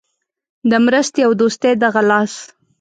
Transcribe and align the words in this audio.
د 0.69 0.73
مرستې 0.85 1.19
او 1.27 1.31
دوستۍ 1.41 1.73
دغه 1.83 2.01
لاس. 2.09 2.33